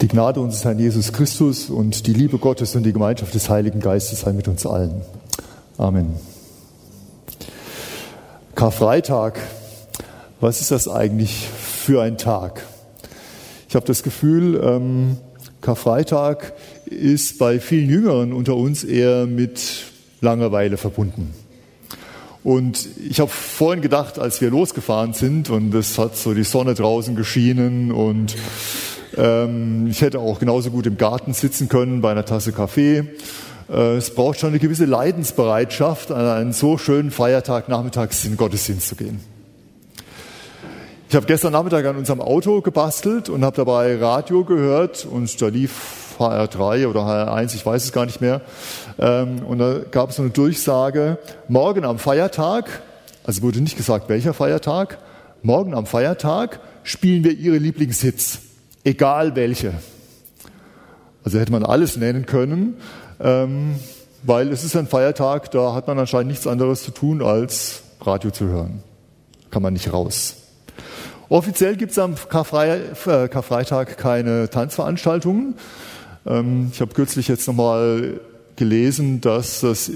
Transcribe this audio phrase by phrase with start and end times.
[0.00, 3.80] Die Gnade unseres Herrn Jesus Christus und die Liebe Gottes und die Gemeinschaft des Heiligen
[3.80, 5.02] Geistes sei mit uns allen.
[5.76, 6.14] Amen.
[8.54, 9.38] Karfreitag,
[10.40, 12.62] was ist das eigentlich für ein Tag?
[13.68, 15.18] Ich habe das Gefühl, ähm,
[15.60, 16.54] Karfreitag
[16.86, 19.60] ist bei vielen Jüngeren unter uns eher mit
[20.22, 21.34] Langeweile verbunden.
[22.42, 26.72] Und ich habe vorhin gedacht, als wir losgefahren sind und es hat so die Sonne
[26.72, 28.34] draußen geschienen und
[29.16, 33.04] ähm, ich hätte auch genauso gut im Garten sitzen können bei einer Tasse Kaffee.
[33.70, 38.36] Äh, es braucht schon eine gewisse Leidensbereitschaft, an einen so schönen Feiertag nachmittags in den
[38.36, 39.20] Gottesdienst zu gehen.
[41.08, 45.48] Ich habe gestern Nachmittag an unserem Auto gebastelt und habe dabei Radio gehört und da
[45.48, 48.42] lief HR3 oder HR1, ich weiß es gar nicht mehr.
[48.98, 52.82] Ähm, und da gab es so eine Durchsage, morgen am Feiertag,
[53.24, 54.98] also wurde nicht gesagt, welcher Feiertag,
[55.42, 58.49] morgen am Feiertag spielen wir Ihre Lieblingshits
[58.84, 59.74] egal welche.
[61.24, 62.76] Also hätte man alles nennen können,
[63.20, 63.76] ähm,
[64.22, 68.30] weil es ist ein Feiertag, da hat man anscheinend nichts anderes zu tun, als Radio
[68.30, 68.82] zu hören.
[69.50, 70.36] Kann man nicht raus.
[71.28, 75.54] Offiziell gibt es am äh, Karfreitag keine Tanzveranstaltungen.
[76.26, 78.20] Ähm, ich habe kürzlich jetzt nochmal
[78.56, 79.90] gelesen, dass das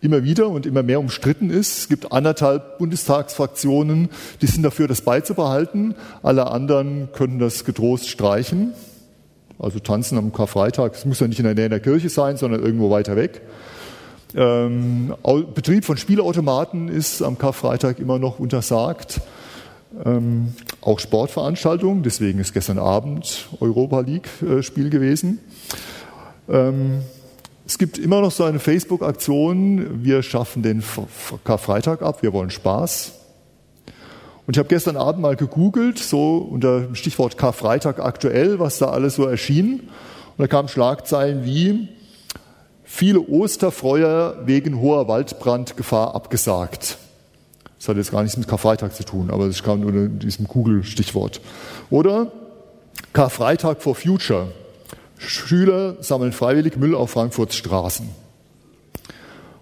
[0.00, 1.78] immer wieder und immer mehr umstritten ist.
[1.78, 4.08] Es gibt anderthalb Bundestagsfraktionen,
[4.40, 5.94] die sind dafür, das beizubehalten.
[6.22, 8.72] Alle anderen können das getrost streichen.
[9.58, 10.94] Also tanzen am Karfreitag.
[10.94, 13.42] Es muss ja nicht in der Nähe der Kirche sein, sondern irgendwo weiter weg.
[14.34, 15.14] Ähm,
[15.54, 19.20] Betrieb von Spielautomaten ist am Karfreitag immer noch untersagt.
[20.04, 25.40] Ähm, auch Sportveranstaltungen, deswegen ist gestern Abend Europa League äh, Spiel gewesen.
[26.48, 27.02] Ähm,
[27.70, 30.82] es gibt immer noch so eine Facebook-Aktion, wir schaffen den
[31.44, 33.12] Karfreitag ab, wir wollen Spaß.
[34.44, 38.86] Und ich habe gestern Abend mal gegoogelt, so unter dem Stichwort Karfreitag aktuell, was da
[38.86, 39.82] alles so erschien.
[39.82, 41.86] Und da kamen Schlagzeilen wie
[42.82, 46.98] viele Osterfeuer wegen hoher Waldbrandgefahr abgesagt.
[47.78, 51.40] Das hat jetzt gar nichts mit Karfreitag zu tun, aber es kam unter diesem Google-Stichwort.
[51.88, 52.32] Oder
[53.12, 54.48] Karfreitag for Future.
[55.20, 58.08] Schüler sammeln freiwillig Müll auf Frankfurts Straßen.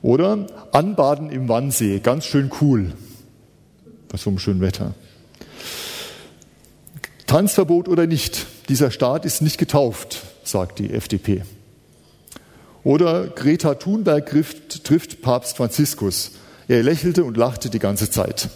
[0.01, 2.93] Oder Anbaden im Wannsee, ganz schön cool,
[4.09, 4.95] bei so einem schönen Wetter.
[7.27, 11.43] Tanzverbot oder nicht, dieser Staat ist nicht getauft, sagt die FDP.
[12.85, 16.33] Oder Greta Thunberg trifft, trifft Papst Franziskus.
[16.69, 18.49] Er lächelte und lachte die ganze Zeit.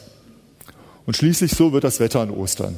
[1.04, 2.76] Und schließlich so wird das Wetter an Ostern.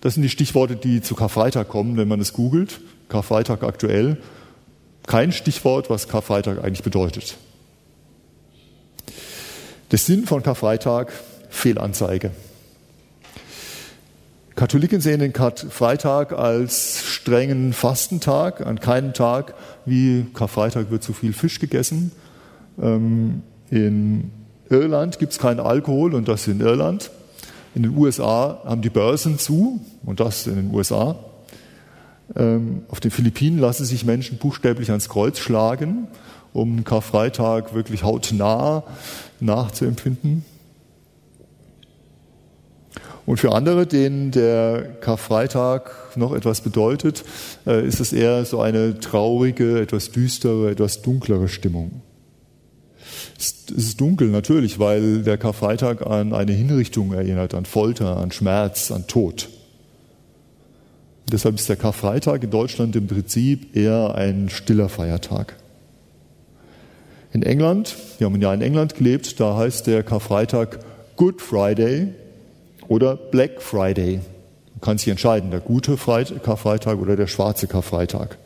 [0.00, 2.80] Das sind die Stichworte, die zu Karfreitag kommen, wenn man es googelt.
[3.08, 4.18] Karfreitag aktuell.
[5.06, 7.36] Kein Stichwort, was Karfreitag eigentlich bedeutet.
[9.90, 11.12] Der Sinn von Karfreitag,
[11.50, 12.30] Fehlanzeige.
[14.56, 18.64] Katholiken sehen den Karfreitag als strengen Fastentag.
[18.64, 19.54] An keinem Tag
[19.84, 22.12] wie Karfreitag wird zu viel Fisch gegessen.
[22.80, 24.30] Ähm, in
[24.70, 27.10] Irland gibt es keinen Alkohol und das in Irland.
[27.74, 31.16] In den USA haben die Börsen zu und das in den USA.
[32.36, 36.08] Ähm, auf den Philippinen lassen sich Menschen buchstäblich ans Kreuz schlagen,
[36.52, 38.84] um Karfreitag wirklich hautnah
[39.40, 40.44] nachzuempfinden.
[43.26, 47.24] Und für andere, denen der Karfreitag noch etwas bedeutet,
[47.66, 52.02] äh, ist es eher so eine traurige, etwas düstere, etwas dunklere Stimmung.
[53.38, 58.90] Es ist dunkel natürlich, weil der Karfreitag an eine Hinrichtung erinnert, an Folter, an Schmerz,
[58.90, 59.48] an Tod.
[61.30, 65.56] Deshalb ist der Karfreitag in Deutschland im Prinzip eher ein stiller Feiertag.
[67.32, 70.78] In England, wir haben Jahr in England gelebt, da heißt der Karfreitag
[71.16, 72.08] Good Friday
[72.86, 74.20] oder Black Friday.
[74.74, 78.38] Man kann sich entscheiden, der gute Karfreitag oder der schwarze Karfreitag.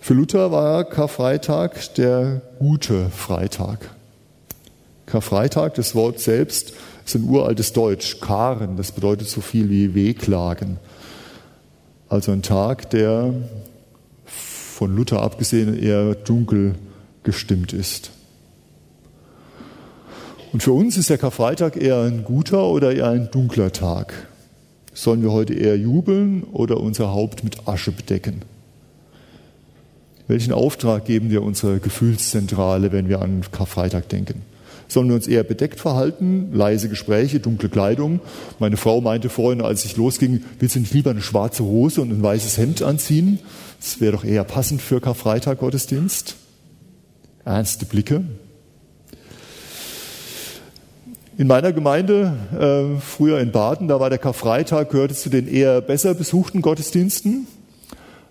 [0.00, 3.90] Für Luther war Karfreitag der gute Freitag.
[5.06, 6.72] Karfreitag, das Wort selbst,
[7.04, 10.78] ist ein uraltes Deutsch, Karen, das bedeutet so viel wie Wehklagen.
[12.12, 13.32] Also ein Tag, der
[14.26, 16.74] von Luther abgesehen eher dunkel
[17.22, 18.10] gestimmt ist.
[20.52, 24.28] Und für uns ist der Karfreitag eher ein guter oder eher ein dunkler Tag.
[24.92, 28.42] Sollen wir heute eher jubeln oder unser Haupt mit Asche bedecken?
[30.28, 34.42] Welchen Auftrag geben wir unserer Gefühlszentrale, wenn wir an Karfreitag denken?
[34.92, 38.20] Sollen wir uns eher bedeckt verhalten, leise Gespräche, dunkle Kleidung?
[38.58, 42.10] Meine Frau meinte vorhin, als ich losging, willst du nicht lieber eine schwarze Hose und
[42.10, 43.38] ein weißes Hemd anziehen?
[43.80, 46.36] Das wäre doch eher passend für Karfreitag Gottesdienst.
[47.42, 48.22] Ernste Blicke.
[51.38, 55.80] In meiner Gemeinde, äh, früher in Baden, da war der Karfreitag, gehörte zu den eher
[55.80, 57.46] besser besuchten Gottesdiensten.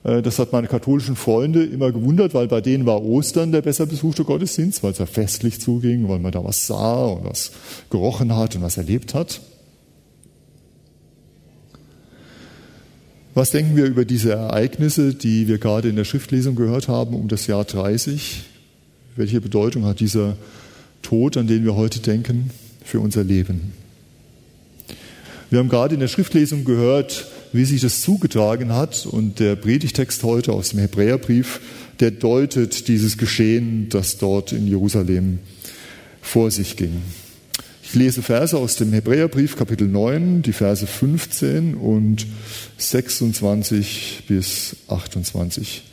[0.03, 3.86] Äh, das hat meine katholischen Freunde immer gewundert, weil bei denen war Ostern der besser
[3.86, 7.51] besuchte Gottesdienst, weil es ja festlich zuging, weil man da was sah und was
[7.89, 9.42] gerochen hat und was erlebt hat.
[13.33, 17.30] Was denken wir über diese Ereignisse, die wir gerade in der Schriftlesung gehört haben, um
[17.30, 18.44] das Jahr 30?
[19.15, 20.36] Welche Bedeutung hat dieser
[21.01, 22.51] Tod, an den wir heute denken?
[22.83, 23.74] für unser Leben.
[25.50, 30.24] Wir haben gerade in der Schriftlesung gehört, wie sich das zugetragen hat und der Predigtext
[30.24, 31.59] heute aus dem Hebräerbrief,
[32.00, 35.39] der deutet dieses Geschehen, das dort in Jerusalem
[36.21, 37.01] vor sich ging.
[37.83, 42.25] Ich lese Verse aus dem Hebräerbrief Kapitel 9, die Verse 15 und
[42.77, 45.83] 26 bis 28.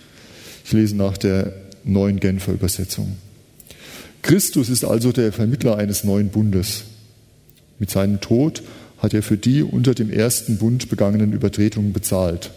[0.64, 1.52] Ich lese nach der
[1.82, 3.16] neuen Genfer Übersetzung.
[4.22, 6.84] Christus ist also der Vermittler eines neuen Bundes.
[7.80, 8.62] Mit seinem Tod
[8.98, 12.50] hat er für die unter dem ersten Bund begangenen Übertretungen bezahlt,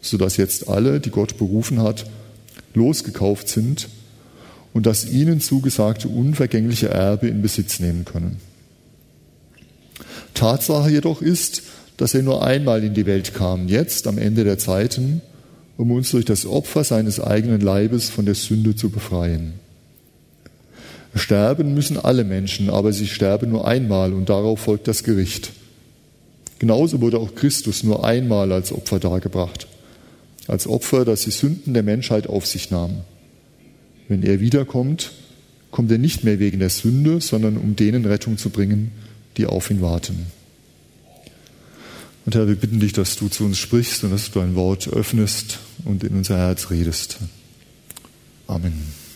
[0.00, 2.04] sodass jetzt alle, die Gott berufen hat,
[2.74, 3.88] losgekauft sind
[4.74, 8.36] und das ihnen zugesagte unvergängliche Erbe in Besitz nehmen können.
[10.34, 11.62] Tatsache jedoch ist,
[11.96, 15.20] dass er nur einmal in die Welt kam, jetzt am Ende der Zeiten,
[15.76, 19.54] um uns durch das Opfer seines eigenen Leibes von der Sünde zu befreien.
[21.14, 25.50] Sterben müssen alle Menschen, aber sie sterben nur einmal und darauf folgt das Gericht.
[26.58, 29.66] Genauso wurde auch Christus nur einmal als Opfer dargebracht,
[30.46, 33.02] als Opfer, das die Sünden der Menschheit auf sich nahm.
[34.08, 35.12] Wenn er wiederkommt,
[35.70, 38.90] kommt er nicht mehr wegen der Sünde, sondern um denen Rettung zu bringen,
[39.36, 40.26] die auf ihn warten.
[42.24, 44.88] Und Herr, wir bitten dich, dass du zu uns sprichst und dass du dein Wort
[44.88, 47.18] öffnest und in unser Herz redest.
[48.46, 49.07] Amen.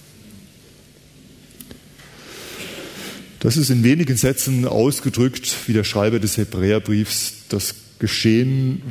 [3.43, 8.83] Das ist in wenigen Sätzen ausgedrückt, wie der Schreiber des Hebräerbriefs das Geschehen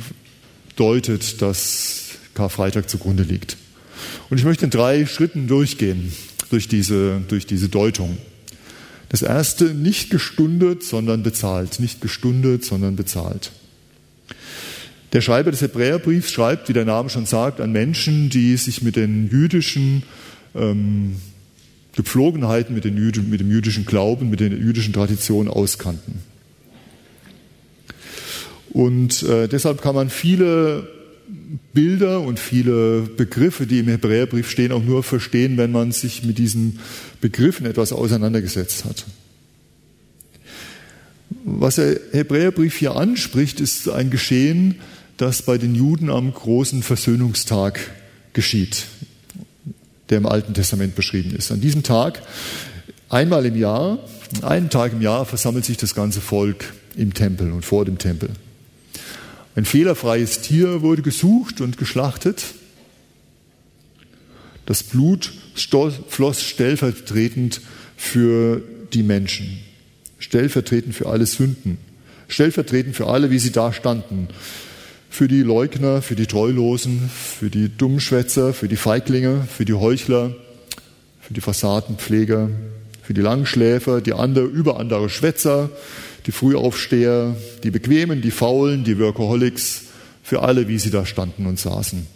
[0.76, 3.56] deutet, das Karfreitag zugrunde liegt.
[4.28, 6.12] Und ich möchte in drei Schritten durchgehen
[6.50, 8.18] durch diese, durch diese Deutung.
[9.08, 11.80] Das erste, nicht gestundet, sondern bezahlt.
[11.80, 13.52] Nicht gestundet, sondern bezahlt.
[15.14, 18.96] Der Schreiber des Hebräerbriefs schreibt, wie der Name schon sagt, an Menschen, die sich mit
[18.96, 20.02] den jüdischen
[20.54, 21.16] ähm,
[21.94, 26.20] Gepflogenheiten mit, Jüd mit dem jüdischen Glauben, mit den jüdischen Traditionen auskannten.
[28.70, 30.88] Und äh, deshalb kann man viele
[31.74, 36.38] Bilder und viele Begriffe, die im Hebräerbrief stehen, auch nur verstehen, wenn man sich mit
[36.38, 36.78] diesen
[37.20, 39.04] Begriffen etwas auseinandergesetzt hat.
[41.44, 44.76] Was der Hebräerbrief hier anspricht, ist ein Geschehen,
[45.18, 47.78] das bei den Juden am großen Versöhnungstag
[48.32, 48.86] geschieht
[50.10, 51.50] der im Alten Testament beschrieben ist.
[51.52, 52.22] An diesem Tag,
[53.08, 53.98] einmal im Jahr,
[54.42, 58.30] einen Tag im Jahr, versammelt sich das ganze Volk im Tempel und vor dem Tempel.
[59.54, 62.44] Ein fehlerfreies Tier wurde gesucht und geschlachtet.
[64.64, 67.60] Das Blut floss stellvertretend
[67.96, 68.62] für
[68.92, 69.58] die Menschen,
[70.18, 71.78] stellvertretend für alle Sünden,
[72.28, 74.28] stellvertretend für alle, wie sie da standen,
[75.12, 80.34] für die Leugner, für die Treulosen, für die Dummschwätzer, für die Feiglinge, für die Heuchler,
[81.20, 82.48] für die Fassadenpfleger,
[83.02, 85.68] für die Langschläfer, die andere, über andere Schwätzer,
[86.24, 89.82] die Frühaufsteher, die Bequemen, die Faulen, die Workaholics,
[90.22, 92.06] für alle, wie sie da standen und saßen.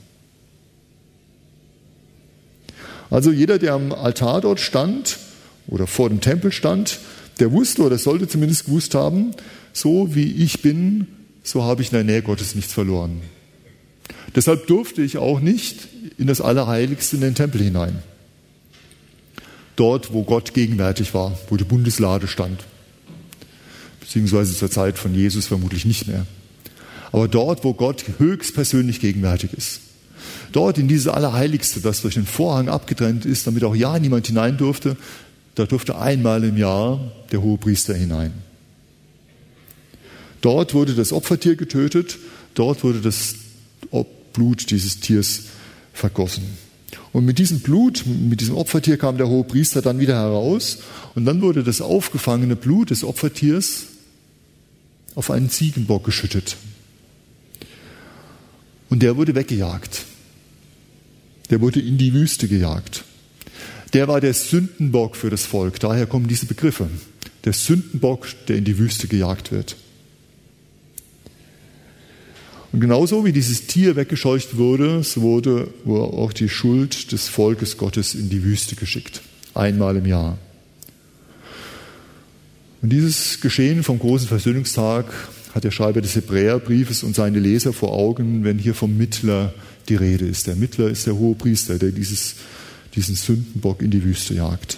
[3.11, 5.19] Also jeder, der am Altar dort stand
[5.67, 6.99] oder vor dem Tempel stand,
[7.41, 9.33] der wusste oder sollte zumindest gewusst haben,
[9.75, 11.09] so wie ich bin,
[11.47, 13.21] so habe ich in der Nähe Gottes nichts verloren.
[14.35, 15.89] Deshalb durfte ich auch nicht
[16.19, 18.03] in das Allerheiligste in den Tempel hinein.
[19.77, 22.65] Dort, wo Gott gegenwärtig war, wo die Bundeslade stand.
[24.01, 26.27] Beziehungsweise zur Zeit von Jesus vermutlich nicht mehr.
[27.13, 29.81] Aber dort, wo Gott höchstpersönlich gegenwärtig ist.
[30.51, 34.57] Dort in dieses Allerheiligste, das durch den Vorhang abgetrennt ist, damit auch ja niemand hinein
[34.57, 34.97] durfte,
[35.55, 38.33] da durfte einmal im Jahr der hohe Priester hinein.
[40.41, 42.19] Dort wurde das Opfertier getötet,
[42.55, 43.35] dort wurde das
[44.33, 45.45] Blut dieses Tiers
[45.93, 46.45] vergossen.
[47.13, 50.79] Und mit diesem Blut, mit diesem Opfertier kam der hohe Priester dann wieder heraus
[51.15, 53.87] und dann wurde das aufgefangene Blut des Opfertiers
[55.15, 56.57] auf einen Ziegenbock geschüttet.
[58.91, 60.05] Und der wurde weggejagt.
[61.51, 63.05] Der wurde in die Wüste gejagt.
[63.95, 65.81] Der war der Sündenbock für das Volk.
[65.81, 66.91] Daher kommen diese Begriffe.
[67.45, 69.77] Der Sündenbock, der in die Wüste gejagt wird.
[72.77, 78.15] Und genauso wie dieses Tier weggescheucht wurde, so wurde auch die Schuld des Volkes Gottes
[78.15, 79.23] in die Wüste geschickt.
[79.55, 80.37] Einmal im Jahr.
[82.83, 85.07] Und dieses Geschehen vom großen Versöhnungstag
[85.55, 89.55] hat der Schreiber des Hebräerbriefes und seine Leser vor Augen, wenn hier vom Mittler
[89.89, 90.47] die Rede ist.
[90.47, 92.35] Der Mittler ist der hohe Priester, der dieses,
[92.95, 94.77] diesen Sündenbock in die Wüste jagt.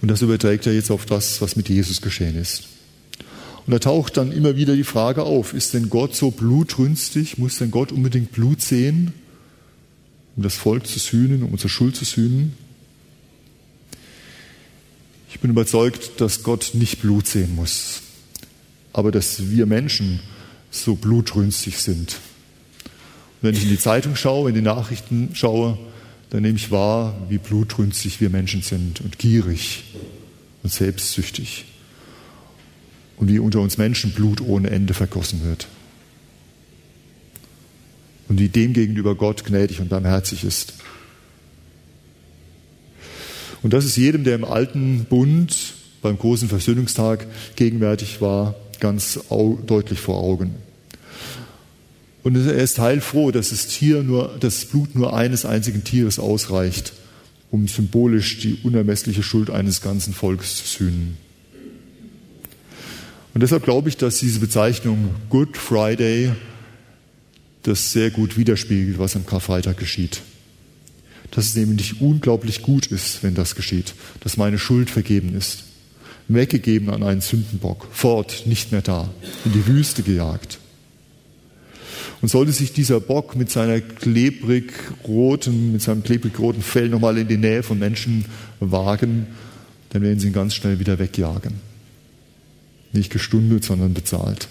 [0.00, 2.68] Und das überträgt er jetzt auf das, was mit Jesus geschehen ist.
[3.68, 7.36] Und da taucht dann immer wieder die Frage auf, ist denn Gott so blutrünstig?
[7.36, 9.12] Muss denn Gott unbedingt Blut sehen,
[10.36, 12.56] um das Volk zu sühnen, um unsere Schuld zu sühnen?
[15.28, 18.00] Ich bin überzeugt, dass Gott nicht Blut sehen muss,
[18.94, 20.20] aber dass wir Menschen
[20.70, 22.14] so blutrünstig sind.
[22.14, 25.76] Und wenn ich in die Zeitung schaue, in die Nachrichten schaue,
[26.30, 29.84] dann nehme ich wahr, wie blutrünstig wir Menschen sind und gierig
[30.62, 31.66] und selbstsüchtig
[33.18, 35.66] und wie unter uns Menschen Blut ohne Ende vergossen wird.
[38.28, 40.74] Und wie dem gegenüber Gott gnädig und barmherzig ist.
[43.62, 49.18] Und das ist jedem, der im alten Bund beim großen Versöhnungstag gegenwärtig war, ganz
[49.66, 50.54] deutlich vor Augen.
[52.22, 56.92] Und er ist heilfroh, dass das, Tier nur, das Blut nur eines einzigen Tieres ausreicht,
[57.50, 61.16] um symbolisch die unermessliche Schuld eines ganzen Volkes zu sühnen.
[63.38, 66.32] Und deshalb glaube ich, dass diese Bezeichnung Good Friday
[67.62, 70.22] das sehr gut widerspiegelt, was am Karfreitag geschieht.
[71.30, 75.62] Dass es nämlich unglaublich gut ist, wenn das geschieht, dass meine Schuld vergeben ist,
[76.26, 79.08] weggegeben an einen Sündenbock, fort, nicht mehr da,
[79.44, 80.58] in die Wüste gejagt.
[82.20, 84.72] Und sollte sich dieser Bock mit seiner klebrig
[85.06, 88.24] roten, mit seinem klebrig roten Fell nochmal in die Nähe von Menschen
[88.58, 89.28] wagen,
[89.90, 91.77] dann werden sie ihn ganz schnell wieder wegjagen.
[92.92, 94.48] Nicht gestundet, sondern bezahlt.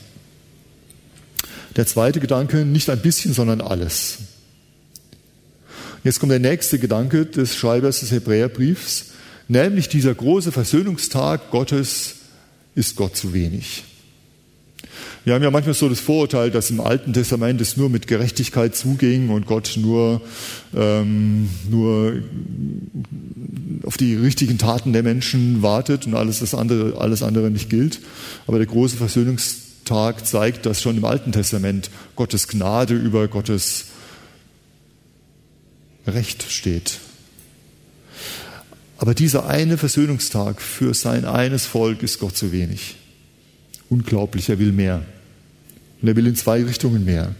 [1.76, 4.20] Der zweite Gedanke, nicht ein bisschen, sondern alles.
[6.04, 9.08] Jetzt kommt der nächste Gedanke des Schreibers des Hebräerbriefs,
[9.48, 12.16] nämlich dieser große Versöhnungstag Gottes
[12.76, 13.84] ist Gott zu wenig.
[15.28, 18.78] Wir haben ja manchmal so das Vorurteil, dass im Alten Testament es nur mit Gerechtigkeit
[18.78, 20.22] zuging und Gott nur,
[20.74, 22.14] ähm, nur
[23.84, 28.00] auf die richtigen Taten der Menschen wartet und alles, das andere, alles andere nicht gilt.
[28.48, 33.88] Aber der große Versöhnungstag zeigt, dass schon im Alten Testament Gottes Gnade über Gottes
[36.08, 37.00] Recht steht.
[38.98, 42.96] Aber dieser eine Versöhnungstag für sein eines Volk ist Gott zu wenig.
[43.90, 45.04] Unglaublich, er will mehr.
[46.02, 47.34] Und er will in zwei Richtungen mehr.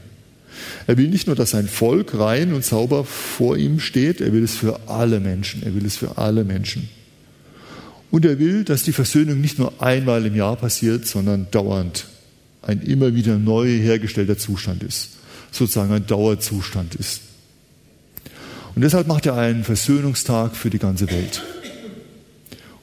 [0.88, 4.44] Er will nicht nur, dass sein Volk rein und sauber vor ihm steht, er will
[4.44, 5.64] es für alle Menschen.
[5.64, 6.90] Er will es für alle Menschen.
[8.10, 12.08] Und er will, dass die Versöhnung nicht nur einmal im Jahr passiert, sondern dauernd
[12.62, 15.12] ein immer wieder neu hergestellter Zustand ist.
[15.52, 17.22] Sozusagen ein Dauerzustand ist.
[18.76, 21.44] Und deshalb macht er einen Versöhnungstag für die ganze Welt.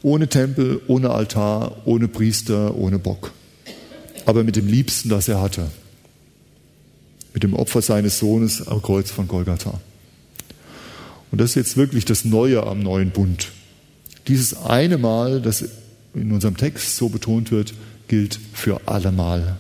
[0.03, 3.33] Ohne Tempel, ohne Altar, ohne Priester, ohne Bock
[4.27, 5.71] aber mit dem Liebsten, das er hatte.
[7.33, 9.81] Mit dem Opfer seines Sohnes am Kreuz von Golgatha.
[11.31, 13.49] Und das ist jetzt wirklich das Neue am neuen Bund.
[14.29, 15.65] Dieses eine Mal, das
[16.15, 17.75] in unserem Text so betont wird,
[18.09, 19.59] gilt für allemal.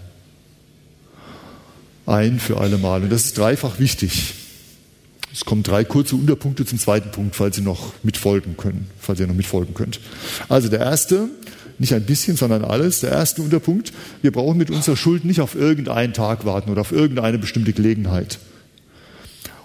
[2.06, 3.02] Ein für allemal.
[3.02, 4.34] Und das ist dreifach wichtig.
[5.32, 9.26] Es kommen drei kurze Unterpunkte zum zweiten Punkt, falls Sie noch mitfolgen können, falls ihr
[9.26, 9.98] noch mitfolgen könnt.
[10.48, 11.28] Also der erste,
[11.78, 13.00] nicht ein bisschen, sondern alles.
[13.00, 16.92] Der erste Unterpunkt, wir brauchen mit unserer Schuld nicht auf irgendeinen Tag warten oder auf
[16.92, 18.38] irgendeine bestimmte Gelegenheit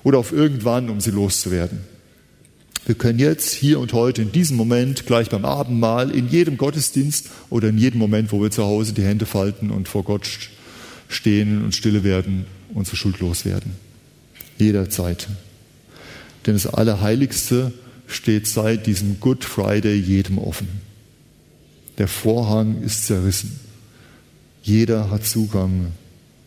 [0.04, 1.80] oder auf irgendwann, um sie loszuwerden.
[2.86, 7.30] Wir können jetzt, hier und heute, in diesem Moment, gleich beim Abendmahl, in jedem Gottesdienst
[7.50, 10.28] oder in jedem Moment, wo wir zu Hause die Hände falten und vor Gott
[11.08, 13.74] stehen und stille werden, unsere Schuld loswerden.
[14.58, 15.28] Jederzeit.
[16.46, 17.74] Denn das Allerheiligste
[18.08, 20.89] steht seit diesem Good Friday jedem offen.
[22.00, 23.60] Der Vorhang ist zerrissen.
[24.64, 25.92] Jeder hat Zugang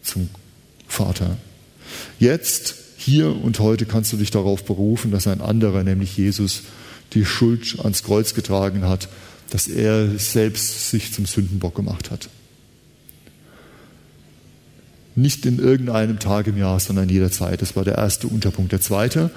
[0.03, 0.29] zum
[0.89, 1.37] Vater.
[2.19, 6.63] Jetzt, hier und heute kannst du dich darauf berufen, dass ein anderer, nämlich Jesus,
[7.13, 9.09] die Schuld ans Kreuz getragen hat,
[9.51, 12.31] dass er selbst sich zum Sündenbock gemacht hat.
[15.15, 17.61] Nicht in irgendeinem Tag im Jahr, sondern jederzeit.
[17.61, 18.73] Das war der erste Unterpunkt.
[18.73, 19.31] Der zweite,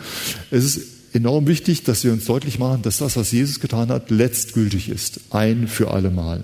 [0.49, 4.11] es ist enorm wichtig, dass wir uns deutlich machen, dass das, was Jesus getan hat,
[4.11, 6.43] letztgültig ist, ein für alle Mal.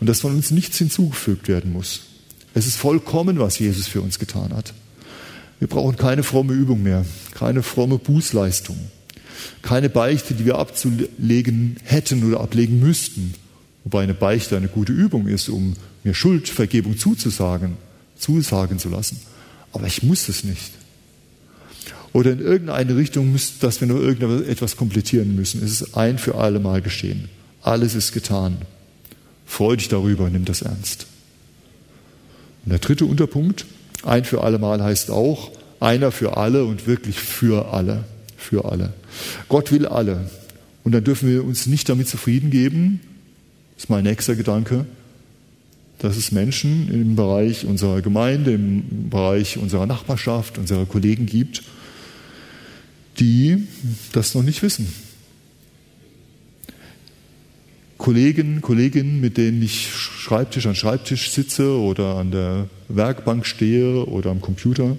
[0.00, 2.00] Und dass von uns nichts hinzugefügt werden muss.
[2.54, 4.72] Es ist vollkommen, was Jesus für uns getan hat.
[5.60, 7.04] Wir brauchen keine fromme Übung mehr,
[7.34, 8.78] keine fromme Bußleistung,
[9.62, 13.34] keine Beichte, die wir abzulegen hätten oder ablegen müssten.
[13.84, 17.76] Wobei eine Beichte eine gute Übung ist, um mir Schuldvergebung zuzusagen,
[18.18, 19.20] zusagen zu lassen.
[19.72, 20.79] Aber ich muss es nicht
[22.12, 25.62] oder in irgendeine Richtung, dass wir nur irgendetwas komplettieren müssen.
[25.62, 27.28] Es ist ein für alle Mal geschehen.
[27.62, 28.58] Alles ist getan.
[29.46, 31.06] Freu dich darüber, nimm das ernst.
[32.64, 33.66] Und der dritte Unterpunkt,
[34.04, 38.04] ein für alle Mal heißt auch, einer für alle und wirklich für alle.
[38.36, 38.92] Für alle.
[39.48, 40.30] Gott will alle.
[40.82, 43.00] Und dann dürfen wir uns nicht damit zufrieden geben,
[43.76, 44.86] ist mein nächster Gedanke,
[45.98, 51.62] dass es Menschen im Bereich unserer Gemeinde, im Bereich unserer Nachbarschaft, unserer Kollegen gibt,
[53.20, 53.68] die
[54.12, 54.92] das noch nicht wissen.
[57.98, 64.30] Kollegen, Kolleginnen, mit denen ich Schreibtisch an Schreibtisch sitze oder an der Werkbank stehe oder
[64.30, 64.96] am Computer.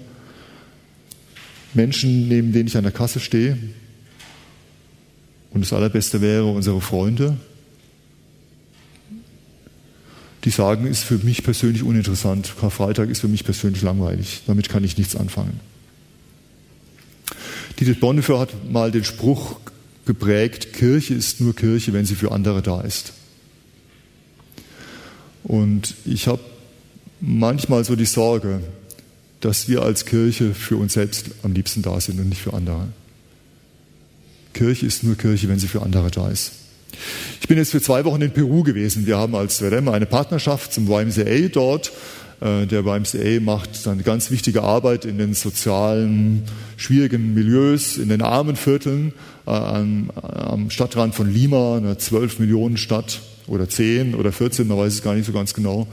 [1.74, 3.58] Menschen, neben denen ich an der Kasse stehe.
[5.50, 7.36] Und das Allerbeste wäre unsere Freunde,
[10.44, 12.54] die sagen, ist für mich persönlich uninteressant.
[12.60, 14.42] Karfreitag ist für mich persönlich langweilig.
[14.46, 15.71] Damit kann ich nichts anfangen.
[17.82, 19.56] Dietrich Bonhoeffer hat mal den Spruch
[20.06, 23.12] geprägt, Kirche ist nur Kirche, wenn sie für andere da ist.
[25.42, 26.38] Und ich habe
[27.20, 28.60] manchmal so die Sorge,
[29.40, 32.86] dass wir als Kirche für uns selbst am liebsten da sind und nicht für andere.
[34.52, 36.52] Kirche ist nur Kirche, wenn sie für andere da ist.
[37.40, 39.06] Ich bin jetzt für zwei Wochen in Peru gewesen.
[39.06, 41.90] Wir haben als WRM eine Partnerschaft zum YMCA dort
[42.42, 46.42] äh, der YMCA macht eine ganz wichtige Arbeit in den sozialen,
[46.76, 49.12] schwierigen Milieus, in den armen Vierteln
[49.46, 54.78] äh, am, am Stadtrand von Lima, einer 12 Millionen Stadt oder 10 oder 14, man
[54.78, 55.86] weiß es gar nicht so ganz genau,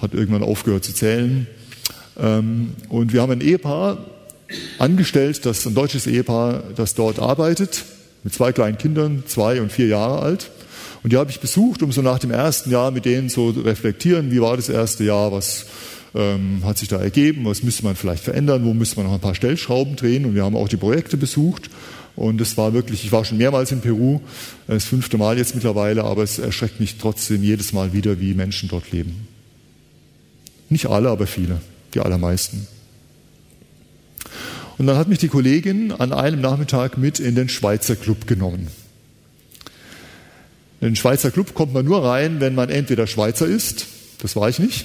[0.00, 1.46] hat irgendwann aufgehört zu zählen.
[2.18, 3.98] Ähm, und wir haben ein Ehepaar
[4.78, 7.84] angestellt, das ein deutsches Ehepaar, das dort arbeitet,
[8.22, 10.50] mit zwei kleinen Kindern, zwei und vier Jahre alt.
[11.04, 14.30] Und die habe ich besucht, um so nach dem ersten Jahr mit denen zu reflektieren,
[14.30, 15.66] wie war das erste Jahr, was
[16.14, 19.20] ähm, hat sich da ergeben, was müsste man vielleicht verändern, wo müsste man noch ein
[19.20, 20.24] paar Stellschrauben drehen.
[20.24, 21.68] Und wir haben auch die Projekte besucht.
[22.16, 24.20] Und es war wirklich, ich war schon mehrmals in Peru,
[24.66, 28.70] das fünfte Mal jetzt mittlerweile, aber es erschreckt mich trotzdem jedes Mal wieder, wie Menschen
[28.70, 29.28] dort leben.
[30.70, 31.60] Nicht alle, aber viele,
[31.92, 32.66] die allermeisten.
[34.78, 38.68] Und dann hat mich die Kollegin an einem Nachmittag mit in den Schweizer Club genommen.
[40.84, 43.86] In den Schweizer Club kommt man nur rein, wenn man entweder Schweizer ist,
[44.20, 44.84] das war ich nicht,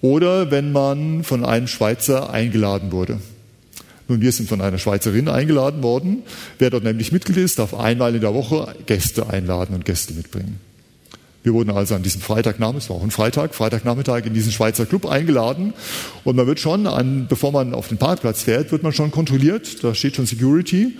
[0.00, 3.18] oder wenn man von einem Schweizer eingeladen wurde.
[4.06, 6.22] Nun, wir sind von einer Schweizerin eingeladen worden.
[6.60, 10.60] Wer dort nämlich Mitglied ist, darf einmal in der Woche Gäste einladen und Gäste mitbringen.
[11.42, 14.86] Wir wurden also an diesem Freitagnachmittag, es war auch ein Freitag, Freitagnachmittag in diesen Schweizer
[14.86, 15.74] Club eingeladen.
[16.22, 19.82] Und man wird schon, an, bevor man auf den Parkplatz fährt, wird man schon kontrolliert.
[19.82, 20.92] Da steht schon Security.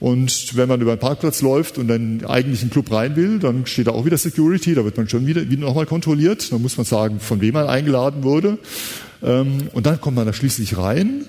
[0.00, 3.38] Und wenn man über den Parkplatz läuft und dann eigentlich in den Club rein will,
[3.38, 6.50] dann steht da auch wieder Security, da wird man schon wieder, wieder nochmal kontrolliert.
[6.50, 8.58] Dann muss man sagen, von wem man eingeladen wurde.
[9.22, 11.26] Ähm, und dann kommt man da schließlich rein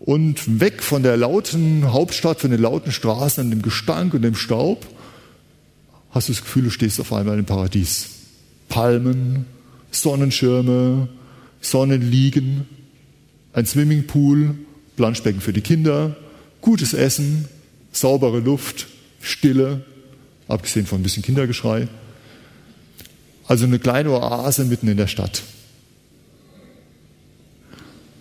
[0.00, 4.34] und weg von der lauten Hauptstadt, von den lauten Straßen, und dem Gestank und dem
[4.34, 4.86] Staub,
[6.10, 8.08] hast du das Gefühl, du stehst auf einmal im Paradies.
[8.68, 9.44] Palmen,
[9.90, 11.08] Sonnenschirme,
[11.60, 12.66] Sonnenliegen,
[13.52, 14.54] ein Swimmingpool,
[14.96, 16.16] Planschbecken für die Kinder,
[16.60, 17.48] gutes Essen,
[17.92, 18.86] saubere Luft,
[19.20, 19.84] Stille,
[20.48, 21.88] abgesehen von ein bisschen Kindergeschrei.
[23.46, 25.42] Also eine kleine Oase mitten in der Stadt.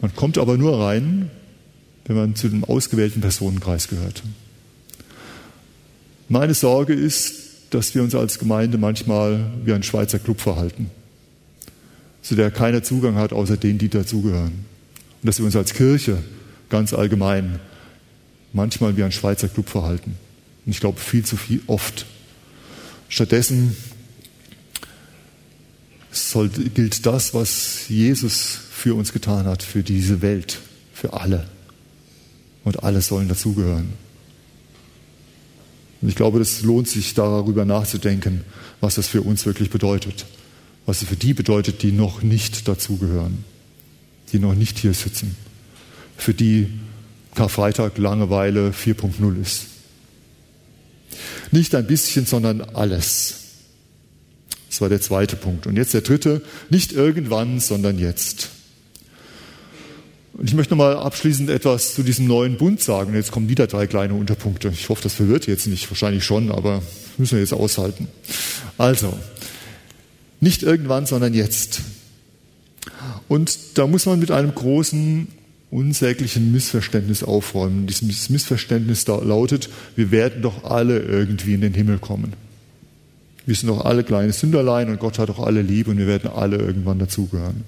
[0.02, 1.30] Man kommt aber nur rein,
[2.06, 4.24] wenn man zu dem ausgewählten Personenkreis gehört.
[6.30, 7.34] Meine Sorge ist,
[7.72, 10.90] dass wir uns als Gemeinde manchmal wie ein Schweizer Club verhalten,
[12.22, 14.66] zu der keiner Zugang hat, außer denen, die dazugehören.
[15.22, 16.18] Und dass wir uns als Kirche
[16.70, 17.60] ganz allgemein
[18.54, 20.16] manchmal wie ein Schweizer Club verhalten.
[20.66, 22.06] Und ich glaube, viel zu viel oft.
[23.08, 23.76] Stattdessen
[26.12, 30.60] soll, gilt das, was Jesus für uns getan hat, für diese Welt,
[30.94, 31.48] für alle.
[32.64, 33.94] Und alle sollen dazugehören.
[36.02, 38.44] Und ich glaube, es lohnt sich darüber nachzudenken,
[38.80, 40.26] was das für uns wirklich bedeutet.
[40.86, 43.44] Was es für die bedeutet, die noch nicht dazugehören,
[44.32, 45.36] die noch nicht hier sitzen.
[46.18, 46.68] Für die
[47.40, 49.68] Karfreitag Langeweile 4.0 ist.
[51.52, 53.36] Nicht ein bisschen, sondern alles.
[54.68, 55.66] Das war der zweite Punkt.
[55.66, 58.50] Und jetzt der dritte, nicht irgendwann, sondern jetzt.
[60.34, 63.16] Und ich möchte nochmal abschließend etwas zu diesem neuen Bund sagen.
[63.16, 64.68] Jetzt kommen wieder drei kleine Unterpunkte.
[64.74, 66.84] Ich hoffe, das verwirrt jetzt nicht, wahrscheinlich schon, aber
[67.18, 68.10] müssen wir jetzt aushalten.
[68.78, 69.18] Also,
[70.42, 71.80] nicht irgendwann, sondern jetzt.
[73.30, 75.39] Und da muss man mit einem großen
[75.72, 77.88] unsäglichen Missverständnis aufräumen.
[77.88, 82.34] Dieses Missverständnis da lautet, wir werden doch alle irgendwie in den Himmel kommen.
[83.46, 86.30] Wir sind doch alle kleine Sünderlein und Gott hat doch alle lieb und wir werden
[86.30, 87.64] alle irgendwann dazugehören.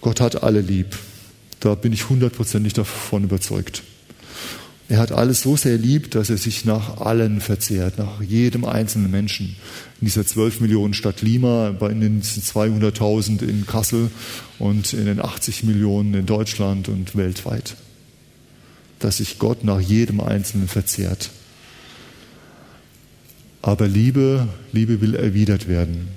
[0.00, 0.98] Gott hat alle lieb.
[1.60, 3.82] Da bin ich hundertprozentig davon überzeugt.
[4.88, 9.10] Er hat alles so sehr lieb, dass er sich nach allen verzehrt, nach jedem einzelnen
[9.10, 9.56] Menschen.
[10.00, 14.10] In dieser 12 Millionen Stadt Lima, in den 200.000 in Kassel
[14.58, 17.76] und in den 80 Millionen in Deutschland und weltweit.
[18.98, 21.30] Dass sich Gott nach jedem Einzelnen verzehrt.
[23.62, 26.08] Aber Liebe, Liebe will erwidert werden.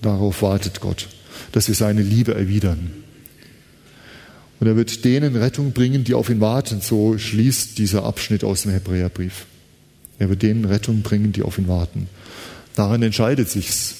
[0.00, 1.08] Darauf wartet Gott,
[1.52, 3.03] dass wir seine Liebe erwidern.
[4.60, 6.80] Und er wird denen Rettung bringen, die auf ihn warten.
[6.80, 9.46] So schließt dieser Abschnitt aus dem Hebräerbrief.
[10.18, 12.08] Er wird denen Rettung bringen, die auf ihn warten.
[12.74, 13.96] Daran entscheidet sich's.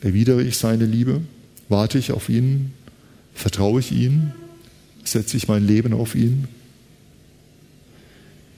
[0.00, 1.22] Erwidere ich seine Liebe?
[1.68, 2.72] Warte ich auf ihn?
[3.34, 4.32] Vertraue ich ihn?
[5.04, 6.48] Setze ich mein Leben auf ihn?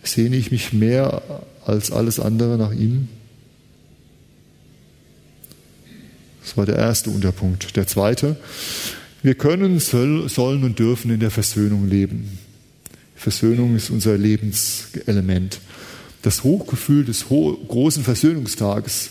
[0.02, 1.22] Sehne ich mich mehr
[1.64, 3.08] als alles andere nach ihm?
[6.42, 7.76] Das war der erste Unterpunkt.
[7.76, 8.36] Der zweite,
[9.22, 12.38] wir können, sollen und dürfen in der Versöhnung leben.
[13.16, 15.60] Versöhnung ist unser Lebenselement.
[16.22, 19.10] Das Hochgefühl des großen Versöhnungstages,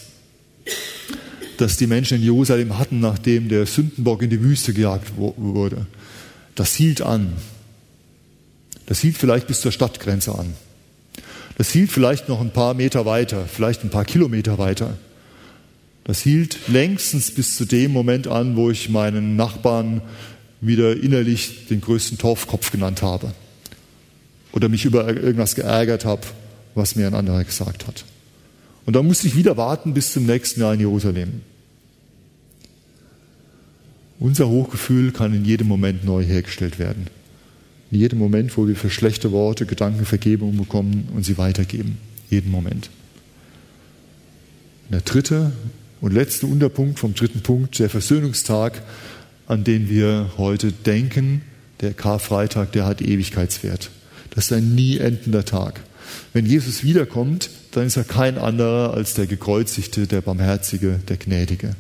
[1.58, 5.88] das die Menschen in Jerusalem hatten, nachdem der Sündenbock in die Wüste gejagt wurde,
[6.56, 7.34] das hielt an.
[8.86, 10.54] Das hielt vielleicht bis zur Stadtgrenze an.
[11.58, 14.98] Das hielt vielleicht noch ein paar Meter weiter, vielleicht ein paar Kilometer weiter.
[16.08, 20.02] Das hielt längstens bis zu dem Moment an, wo ich meinen Nachbarn
[20.62, 23.34] wieder innerlich den größten Torfkopf genannt habe.
[24.54, 26.22] Oder mich über irgendwas geärgert habe,
[26.76, 28.06] was mir ein anderer gesagt hat.
[28.86, 31.42] Und dann musste ich wieder warten bis zum nächsten Jahr in Jerusalem.
[34.18, 37.08] Unser Hochgefühl kann in jedem Moment neu hergestellt werden.
[37.92, 41.98] In jedem Moment, wo wir für schlechte Worte, Gedanken Vergebung bekommen und sie weitergeben.
[42.30, 42.90] Jeden Moment.
[44.90, 45.52] Der dritte
[46.02, 48.82] und letzter Unterpunkt vom dritten Punkt, der Versöhnungstag,
[49.48, 51.42] an den wir heute denken,
[51.82, 53.90] der Karfreitag, der hat Ewigkeitswert.
[54.32, 55.82] Das ist ein nie endender Tag.
[56.34, 61.76] Wenn Jesus wiederkommt, dann ist er kein anderer als der Gekreuzigte, der Barmherzige, der Gnädige.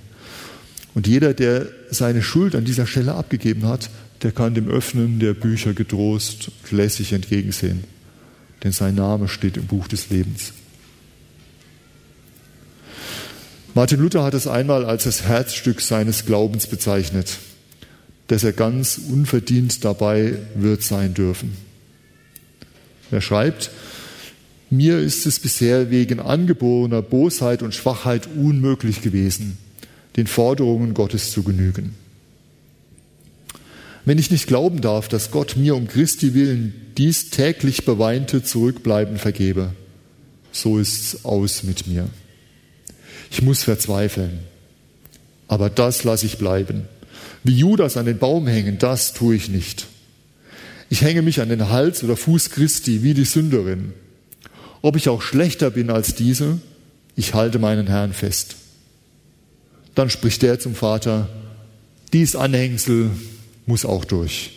[0.93, 3.89] Und jeder, der seine Schuld an dieser Stelle abgegeben hat,
[4.23, 7.84] der kann dem Öffnen der Bücher getrost und lässig entgegensehen.
[8.63, 10.53] Denn sein Name steht im Buch des Lebens.
[13.78, 17.38] Martin Luther hat es einmal als das Herzstück seines Glaubens bezeichnet,
[18.26, 21.56] dass er ganz unverdient dabei wird sein dürfen.
[23.12, 23.70] Er schreibt,
[24.72, 29.60] mir ist es bisher wegen angeborener Bosheit und Schwachheit unmöglich gewesen,
[30.16, 31.94] den Forderungen Gottes zu genügen.
[34.06, 39.18] Wenn ich nicht glauben darf, dass Gott mir um Christi willen dies täglich beweinte Zurückbleiben
[39.18, 39.70] vergebe,
[40.52, 42.10] so ist's aus mit mir.
[43.32, 44.40] Ich muss verzweifeln.
[45.48, 46.88] Aber das lasse ich bleiben.
[47.44, 49.88] Wie Judas an den Baum hängen, das tue ich nicht.
[50.90, 53.94] Ich hänge mich an den Hals oder Fuß Christi wie die Sünderin.
[54.82, 56.60] Ob ich auch schlechter bin als diese,
[57.16, 58.56] ich halte meinen Herrn fest.
[59.96, 61.28] Dann spricht der zum Vater,
[62.13, 63.10] dies Anhängsel
[63.66, 64.52] muss auch durch.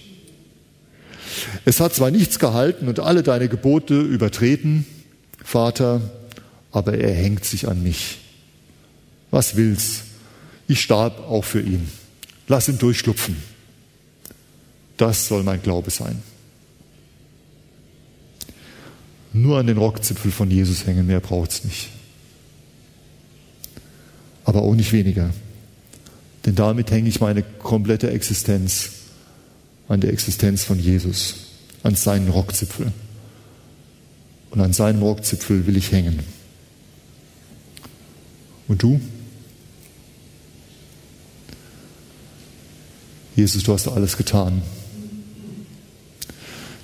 [1.65, 4.85] Es hat zwar nichts gehalten und alle deine Gebote übertreten,
[5.43, 6.01] Vater,
[6.71, 8.19] aber er hängt sich an mich
[9.31, 10.03] was will's?
[10.69, 11.89] Ich starb auch für ihn.
[12.49, 13.37] Lass ihn durchschlupfen.
[14.97, 16.23] Das soll mein Glaube sein.
[19.33, 21.89] Nur an den Rockzipfel von Jesus hängen, mehr braucht's nicht.
[24.45, 25.31] Aber auch nicht weniger.
[26.45, 28.91] Denn damit hänge ich meine komplette Existenz
[29.91, 31.35] an der Existenz von Jesus,
[31.83, 32.93] an seinen Rockzipfel.
[34.51, 36.21] Und an seinem Rockzipfel will ich hängen.
[38.69, 39.01] Und du?
[43.37, 44.63] Jesus, du hast alles getan.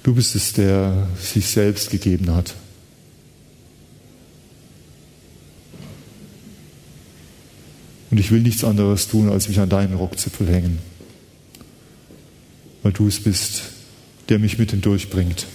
[0.02, 2.54] Du bist es, der sich selbst gegeben hat.
[8.10, 10.78] Und ich will nichts anderes tun, als mich an deinen Rockzipfel hängen,
[12.82, 13.62] weil du es bist,
[14.28, 15.46] der mich mit hindurchbringt.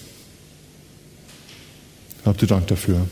[2.25, 3.07] Habt ihr Dank dafür.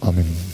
[0.00, 0.53] Amen.